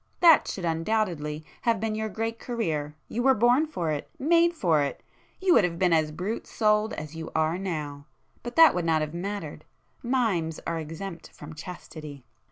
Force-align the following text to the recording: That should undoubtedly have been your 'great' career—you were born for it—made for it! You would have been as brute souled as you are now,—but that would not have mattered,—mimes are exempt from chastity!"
That 0.19 0.47
should 0.47 0.65
undoubtedly 0.65 1.45
have 1.61 1.79
been 1.79 1.93
your 1.93 2.09
'great' 2.09 2.39
career—you 2.39 3.21
were 3.21 3.35
born 3.35 3.67
for 3.67 3.91
it—made 3.91 4.55
for 4.55 4.81
it! 4.81 5.03
You 5.39 5.53
would 5.53 5.63
have 5.63 5.77
been 5.77 5.93
as 5.93 6.11
brute 6.11 6.47
souled 6.47 6.93
as 6.93 7.15
you 7.15 7.29
are 7.35 7.59
now,—but 7.59 8.55
that 8.55 8.73
would 8.73 8.83
not 8.85 9.01
have 9.01 9.13
mattered,—mimes 9.13 10.59
are 10.65 10.79
exempt 10.79 11.29
from 11.35 11.53
chastity!" 11.53 12.25